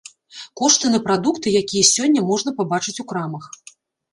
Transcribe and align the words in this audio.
Кошты 0.61 0.85
на 0.93 0.99
прадукты, 1.07 1.47
якія 1.61 1.83
сёння 1.93 2.25
можна 2.33 2.55
пабачыць 2.63 2.99
у 3.05 3.07
крамах. 3.13 3.45